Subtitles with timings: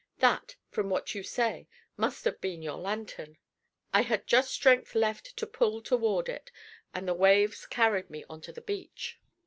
[0.17, 3.37] That, from what you say, must have been your lantern.
[3.93, 6.51] I had just strength left to pull toward it,
[6.91, 9.19] and the waves carried me on to the beach.